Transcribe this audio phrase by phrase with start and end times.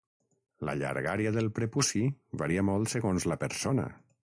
[0.69, 2.03] La llargària del prepuci
[2.45, 3.89] varia molt segons la persona.